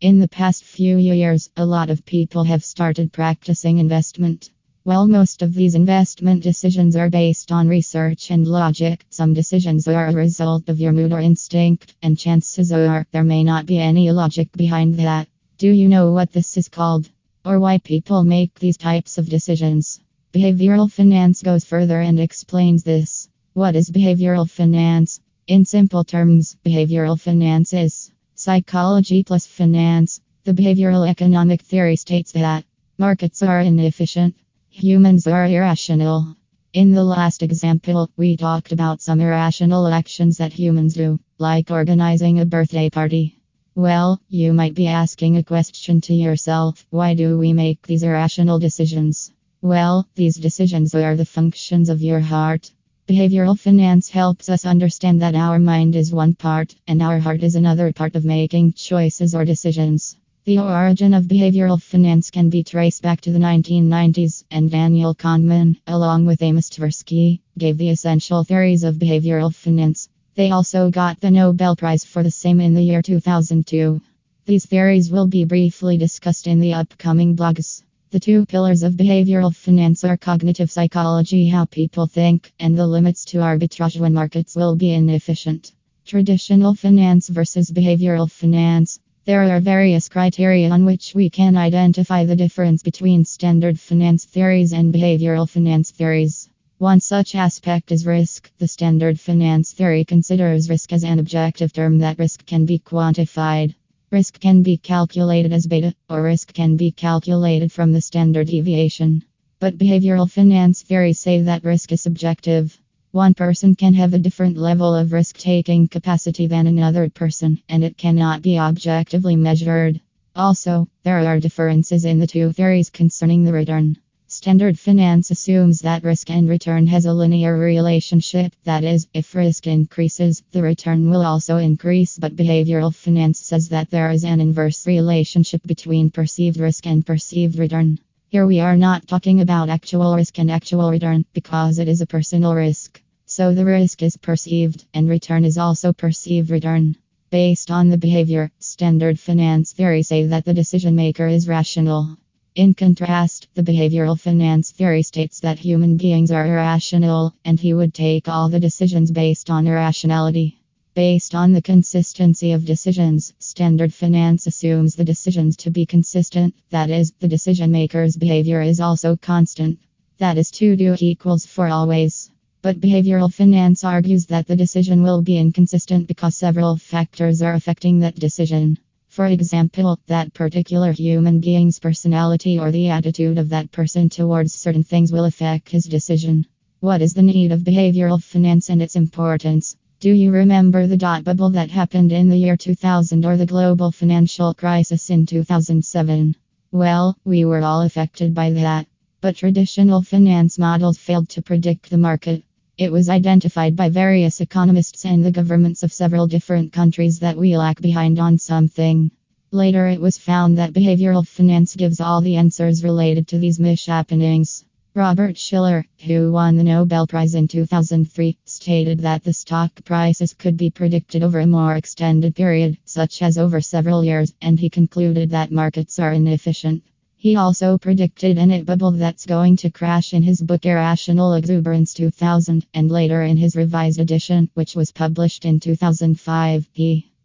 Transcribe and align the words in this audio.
In 0.00 0.18
the 0.18 0.28
past 0.28 0.64
few 0.64 0.96
years, 0.96 1.50
a 1.58 1.66
lot 1.66 1.90
of 1.90 2.06
people 2.06 2.44
have 2.44 2.64
started 2.64 3.12
practicing 3.12 3.76
investment. 3.76 4.50
While 4.82 5.06
most 5.06 5.42
of 5.42 5.52
these 5.52 5.74
investment 5.74 6.42
decisions 6.42 6.96
are 6.96 7.10
based 7.10 7.52
on 7.52 7.68
research 7.68 8.30
and 8.30 8.46
logic, 8.46 9.04
some 9.10 9.34
decisions 9.34 9.86
are 9.88 10.06
a 10.06 10.14
result 10.14 10.70
of 10.70 10.80
your 10.80 10.92
mood 10.92 11.12
or 11.12 11.20
instinct, 11.20 11.96
and 12.00 12.16
chances 12.16 12.72
are 12.72 13.06
there 13.12 13.24
may 13.24 13.44
not 13.44 13.66
be 13.66 13.76
any 13.76 14.10
logic 14.10 14.50
behind 14.52 14.94
that. 14.94 15.28
Do 15.58 15.68
you 15.68 15.86
know 15.86 16.12
what 16.12 16.32
this 16.32 16.56
is 16.56 16.70
called? 16.70 17.10
Or 17.44 17.60
why 17.60 17.76
people 17.76 18.24
make 18.24 18.54
these 18.54 18.78
types 18.78 19.18
of 19.18 19.28
decisions? 19.28 20.00
Behavioral 20.32 20.90
finance 20.90 21.42
goes 21.42 21.66
further 21.66 22.00
and 22.00 22.18
explains 22.18 22.84
this. 22.84 23.28
What 23.52 23.76
is 23.76 23.90
behavioral 23.90 24.48
finance? 24.48 25.20
In 25.46 25.66
simple 25.66 26.04
terms, 26.04 26.56
behavioral 26.64 27.20
finance 27.20 27.74
is 27.74 28.10
psychology 28.40 29.22
plus 29.22 29.46
finance. 29.46 30.18
The 30.44 30.54
behavioral 30.54 31.06
economic 31.06 31.60
theory 31.60 31.96
states 31.96 32.32
that 32.32 32.64
markets 32.96 33.42
are 33.42 33.60
inefficient, 33.60 34.34
humans 34.70 35.26
are 35.26 35.44
irrational. 35.44 36.36
In 36.72 36.92
the 36.92 37.04
last 37.04 37.42
example, 37.42 38.10
we 38.16 38.38
talked 38.38 38.72
about 38.72 39.02
some 39.02 39.20
irrational 39.20 39.86
actions 39.88 40.38
that 40.38 40.54
humans 40.54 40.94
do, 40.94 41.20
like 41.38 41.70
organizing 41.70 42.40
a 42.40 42.46
birthday 42.46 42.88
party. 42.88 43.36
Well, 43.74 44.18
you 44.30 44.54
might 44.54 44.74
be 44.74 44.86
asking 44.86 45.36
a 45.36 45.42
question 45.42 46.00
to 46.02 46.14
yourself 46.14 46.86
why 46.88 47.12
do 47.12 47.36
we 47.36 47.52
make 47.52 47.86
these 47.86 48.02
irrational 48.02 48.58
decisions? 48.58 49.32
Well, 49.60 50.08
these 50.14 50.36
decisions 50.36 50.94
are 50.94 51.14
the 51.14 51.26
functions 51.26 51.90
of 51.90 52.00
your 52.00 52.20
heart. 52.20 52.72
Behavioral 53.10 53.58
finance 53.58 54.08
helps 54.08 54.48
us 54.48 54.64
understand 54.64 55.20
that 55.20 55.34
our 55.34 55.58
mind 55.58 55.96
is 55.96 56.12
one 56.12 56.32
part 56.32 56.76
and 56.86 57.02
our 57.02 57.18
heart 57.18 57.42
is 57.42 57.56
another 57.56 57.92
part 57.92 58.14
of 58.14 58.24
making 58.24 58.72
choices 58.74 59.34
or 59.34 59.44
decisions. 59.44 60.14
The 60.44 60.60
origin 60.60 61.12
of 61.12 61.24
behavioral 61.24 61.82
finance 61.82 62.30
can 62.30 62.50
be 62.50 62.62
traced 62.62 63.02
back 63.02 63.20
to 63.22 63.32
the 63.32 63.40
1990s, 63.40 64.44
and 64.52 64.70
Daniel 64.70 65.12
Kahneman, 65.12 65.80
along 65.88 66.26
with 66.26 66.40
Amos 66.40 66.70
Tversky, 66.70 67.40
gave 67.58 67.78
the 67.78 67.90
essential 67.90 68.44
theories 68.44 68.84
of 68.84 68.94
behavioral 68.94 69.52
finance. 69.52 70.08
They 70.36 70.52
also 70.52 70.88
got 70.88 71.18
the 71.18 71.32
Nobel 71.32 71.74
Prize 71.74 72.04
for 72.04 72.22
the 72.22 72.30
same 72.30 72.60
in 72.60 72.74
the 72.74 72.84
year 72.84 73.02
2002. 73.02 74.00
These 74.46 74.66
theories 74.66 75.10
will 75.10 75.26
be 75.26 75.44
briefly 75.44 75.98
discussed 75.98 76.46
in 76.46 76.60
the 76.60 76.74
upcoming 76.74 77.34
blogs. 77.34 77.82
The 78.12 78.18
two 78.18 78.44
pillars 78.44 78.82
of 78.82 78.94
behavioral 78.94 79.54
finance 79.54 80.02
are 80.02 80.16
cognitive 80.16 80.68
psychology, 80.68 81.46
how 81.46 81.66
people 81.66 82.08
think, 82.08 82.52
and 82.58 82.76
the 82.76 82.84
limits 82.84 83.24
to 83.26 83.38
arbitrage 83.38 84.00
when 84.00 84.14
markets 84.14 84.56
will 84.56 84.74
be 84.74 84.92
inefficient. 84.92 85.70
Traditional 86.04 86.74
finance 86.74 87.28
versus 87.28 87.70
behavioral 87.70 88.28
finance. 88.28 88.98
There 89.26 89.44
are 89.44 89.60
various 89.60 90.08
criteria 90.08 90.70
on 90.70 90.84
which 90.84 91.14
we 91.14 91.30
can 91.30 91.56
identify 91.56 92.24
the 92.24 92.34
difference 92.34 92.82
between 92.82 93.24
standard 93.24 93.78
finance 93.78 94.24
theories 94.24 94.72
and 94.72 94.92
behavioral 94.92 95.48
finance 95.48 95.92
theories. 95.92 96.48
One 96.78 96.98
such 96.98 97.36
aspect 97.36 97.92
is 97.92 98.06
risk. 98.06 98.50
The 98.58 98.66
standard 98.66 99.20
finance 99.20 99.70
theory 99.70 100.04
considers 100.04 100.68
risk 100.68 100.92
as 100.92 101.04
an 101.04 101.20
objective 101.20 101.72
term 101.72 101.98
that 101.98 102.18
risk 102.18 102.44
can 102.44 102.66
be 102.66 102.80
quantified. 102.80 103.76
Risk 104.12 104.40
can 104.40 104.64
be 104.64 104.76
calculated 104.76 105.52
as 105.52 105.68
beta, 105.68 105.94
or 106.08 106.20
risk 106.20 106.52
can 106.52 106.76
be 106.76 106.90
calculated 106.90 107.70
from 107.70 107.92
the 107.92 108.00
standard 108.00 108.48
deviation. 108.48 109.22
But 109.60 109.78
behavioral 109.78 110.28
finance 110.28 110.82
theories 110.82 111.20
say 111.20 111.42
that 111.42 111.62
risk 111.62 111.92
is 111.92 112.00
subjective. 112.00 112.76
One 113.12 113.34
person 113.34 113.76
can 113.76 113.94
have 113.94 114.12
a 114.12 114.18
different 114.18 114.56
level 114.56 114.96
of 114.96 115.12
risk 115.12 115.38
taking 115.38 115.86
capacity 115.86 116.48
than 116.48 116.66
another 116.66 117.08
person, 117.08 117.62
and 117.68 117.84
it 117.84 117.96
cannot 117.96 118.42
be 118.42 118.58
objectively 118.58 119.36
measured. 119.36 120.00
Also, 120.34 120.88
there 121.04 121.24
are 121.24 121.38
differences 121.38 122.04
in 122.04 122.18
the 122.18 122.26
two 122.26 122.52
theories 122.52 122.90
concerning 122.90 123.44
the 123.44 123.52
return. 123.52 123.96
Standard 124.42 124.78
finance 124.78 125.30
assumes 125.30 125.82
that 125.82 126.02
risk 126.02 126.30
and 126.30 126.48
return 126.48 126.86
has 126.86 127.04
a 127.04 127.12
linear 127.12 127.58
relationship, 127.58 128.54
that 128.64 128.84
is, 128.84 129.06
if 129.12 129.34
risk 129.34 129.66
increases, 129.66 130.42
the 130.52 130.62
return 130.62 131.10
will 131.10 131.20
also 131.20 131.58
increase. 131.58 132.18
But 132.18 132.36
behavioral 132.36 132.94
finance 132.94 133.38
says 133.38 133.68
that 133.68 133.90
there 133.90 134.10
is 134.10 134.24
an 134.24 134.40
inverse 134.40 134.86
relationship 134.86 135.62
between 135.64 136.10
perceived 136.10 136.58
risk 136.58 136.86
and 136.86 137.04
perceived 137.04 137.58
return. 137.58 137.98
Here 138.30 138.46
we 138.46 138.60
are 138.60 138.78
not 138.78 139.06
talking 139.06 139.42
about 139.42 139.68
actual 139.68 140.16
risk 140.16 140.38
and 140.38 140.50
actual 140.50 140.90
return 140.90 141.26
because 141.34 141.78
it 141.78 141.86
is 141.86 142.00
a 142.00 142.06
personal 142.06 142.54
risk. 142.54 143.02
So 143.26 143.52
the 143.52 143.66
risk 143.66 144.02
is 144.02 144.16
perceived, 144.16 144.86
and 144.94 145.06
return 145.06 145.44
is 145.44 145.58
also 145.58 145.92
perceived 145.92 146.48
return. 146.48 146.96
Based 147.28 147.70
on 147.70 147.90
the 147.90 147.98
behavior, 147.98 148.50
standard 148.58 149.20
finance 149.20 149.74
theory 149.74 150.02
say 150.02 150.24
that 150.28 150.46
the 150.46 150.54
decision 150.54 150.96
maker 150.96 151.26
is 151.26 151.46
rational. 151.46 152.16
In 152.56 152.74
contrast, 152.74 153.46
the 153.54 153.62
behavioral 153.62 154.18
finance 154.18 154.72
theory 154.72 155.04
states 155.04 155.38
that 155.38 155.60
human 155.60 155.96
beings 155.96 156.32
are 156.32 156.48
irrational, 156.48 157.32
and 157.44 157.60
he 157.60 157.72
would 157.72 157.94
take 157.94 158.28
all 158.28 158.48
the 158.48 158.58
decisions 158.58 159.12
based 159.12 159.50
on 159.50 159.68
irrationality. 159.68 160.58
Based 160.94 161.36
on 161.36 161.52
the 161.52 161.62
consistency 161.62 162.50
of 162.50 162.64
decisions, 162.64 163.32
standard 163.38 163.94
finance 163.94 164.48
assumes 164.48 164.96
the 164.96 165.04
decisions 165.04 165.56
to 165.58 165.70
be 165.70 165.86
consistent, 165.86 166.52
that 166.70 166.90
is, 166.90 167.12
the 167.20 167.28
decision 167.28 167.70
maker's 167.70 168.16
behavior 168.16 168.60
is 168.60 168.80
also 168.80 169.14
constant. 169.14 169.78
That 170.18 170.36
is, 170.36 170.50
to 170.50 170.74
do 170.74 170.96
equals 170.98 171.46
for 171.46 171.68
always. 171.68 172.32
But 172.62 172.80
behavioral 172.80 173.32
finance 173.32 173.84
argues 173.84 174.26
that 174.26 174.48
the 174.48 174.56
decision 174.56 175.04
will 175.04 175.22
be 175.22 175.38
inconsistent 175.38 176.08
because 176.08 176.36
several 176.36 176.76
factors 176.76 177.42
are 177.42 177.54
affecting 177.54 178.00
that 178.00 178.16
decision. 178.16 178.76
For 179.10 179.26
example, 179.26 179.98
that 180.06 180.32
particular 180.34 180.92
human 180.92 181.40
being's 181.40 181.80
personality 181.80 182.60
or 182.60 182.70
the 182.70 182.90
attitude 182.90 183.38
of 183.38 183.48
that 183.48 183.72
person 183.72 184.08
towards 184.08 184.54
certain 184.54 184.84
things 184.84 185.10
will 185.10 185.24
affect 185.24 185.68
his 185.68 185.84
decision. 185.84 186.46
What 186.78 187.02
is 187.02 187.12
the 187.12 187.22
need 187.22 187.50
of 187.50 187.62
behavioral 187.62 188.22
finance 188.22 188.70
and 188.70 188.80
its 188.80 188.94
importance? 188.94 189.74
Do 189.98 190.12
you 190.12 190.30
remember 190.30 190.86
the 190.86 190.96
dot 190.96 191.24
bubble 191.24 191.50
that 191.50 191.70
happened 191.70 192.12
in 192.12 192.28
the 192.28 192.38
year 192.38 192.56
2000 192.56 193.26
or 193.26 193.36
the 193.36 193.46
global 193.46 193.90
financial 193.90 194.54
crisis 194.54 195.10
in 195.10 195.26
2007? 195.26 196.36
Well, 196.70 197.18
we 197.24 197.44
were 197.44 197.62
all 197.62 197.82
affected 197.82 198.32
by 198.32 198.52
that. 198.52 198.86
But 199.20 199.34
traditional 199.34 200.02
finance 200.02 200.56
models 200.56 200.98
failed 200.98 201.28
to 201.30 201.42
predict 201.42 201.90
the 201.90 201.98
market. 201.98 202.44
It 202.80 202.90
was 202.90 203.10
identified 203.10 203.76
by 203.76 203.90
various 203.90 204.40
economists 204.40 205.04
and 205.04 205.22
the 205.22 205.30
governments 205.30 205.82
of 205.82 205.92
several 205.92 206.26
different 206.26 206.72
countries 206.72 207.18
that 207.18 207.36
we 207.36 207.54
lag 207.54 207.78
behind 207.82 208.18
on 208.18 208.38
something. 208.38 209.10
Later, 209.50 209.86
it 209.86 210.00
was 210.00 210.16
found 210.16 210.56
that 210.56 210.72
behavioral 210.72 211.28
finance 211.28 211.76
gives 211.76 212.00
all 212.00 212.22
the 212.22 212.36
answers 212.36 212.82
related 212.82 213.28
to 213.28 213.38
these 213.38 213.58
mishappenings. 213.58 214.64
Robert 214.94 215.36
Shiller, 215.36 215.84
who 216.06 216.32
won 216.32 216.56
the 216.56 216.64
Nobel 216.64 217.06
Prize 217.06 217.34
in 217.34 217.48
2003, 217.48 218.38
stated 218.46 219.00
that 219.00 219.24
the 219.24 219.34
stock 219.34 219.84
prices 219.84 220.32
could 220.32 220.56
be 220.56 220.70
predicted 220.70 221.22
over 221.22 221.40
a 221.40 221.46
more 221.46 221.76
extended 221.76 222.34
period, 222.34 222.78
such 222.86 223.20
as 223.20 223.36
over 223.36 223.60
several 223.60 224.02
years, 224.02 224.32
and 224.40 224.58
he 224.58 224.70
concluded 224.70 225.28
that 225.28 225.52
markets 225.52 225.98
are 225.98 226.14
inefficient. 226.14 226.82
He 227.22 227.36
also 227.36 227.76
predicted 227.76 228.38
an 228.38 228.50
it 228.50 228.64
bubble 228.64 228.92
that's 228.92 229.26
going 229.26 229.56
to 229.56 229.68
crash 229.68 230.14
in 230.14 230.22
his 230.22 230.40
book 230.40 230.64
Irrational 230.64 231.34
Exuberance 231.34 231.92
2000, 231.92 232.64
and 232.72 232.90
later 232.90 233.22
in 233.22 233.36
his 233.36 233.54
revised 233.54 234.00
edition, 234.00 234.48
which 234.54 234.74
was 234.74 234.90
published 234.90 235.44
in 235.44 235.60
2005. 235.60 236.66
He 236.72 237.09